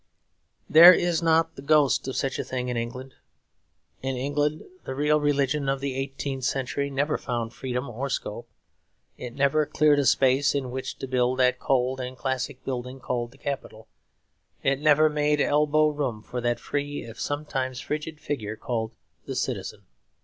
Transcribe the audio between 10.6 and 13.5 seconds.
which to build that cold and classic building called the